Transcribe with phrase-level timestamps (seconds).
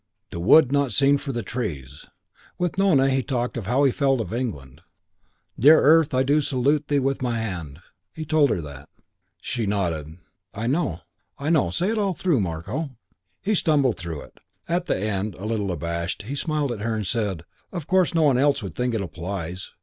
[0.31, 2.07] The wood not seen for the trees.
[2.57, 4.81] With Nona he talked of how he felt of England:
[5.59, 7.81] Dear earth, I do salute thee with my hand.
[8.11, 8.89] He told her that.
[9.41, 10.17] She nodded.
[10.55, 11.01] "I know.
[11.37, 11.69] I know.
[11.69, 12.97] Say it all through, Marko."
[13.43, 14.39] He stumbled through it.
[14.67, 18.23] At the end, a little abashed, he smiled at her and said, "Of course, no
[18.23, 19.69] one else would think it applies.